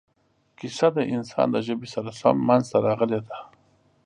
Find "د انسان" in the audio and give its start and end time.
0.95-1.47